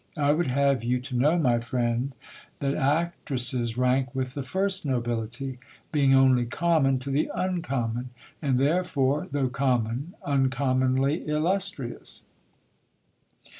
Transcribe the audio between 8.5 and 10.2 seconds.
therefore, though common,